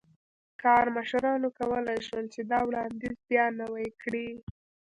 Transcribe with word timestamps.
کارمشرانو 0.61 1.47
کولای 1.59 1.99
شول 2.07 2.25
چې 2.33 2.41
دا 2.51 2.59
وړاندیز 2.67 3.17
بیا 3.29 3.45
نوی 3.59 3.87
کړي. 4.01 4.29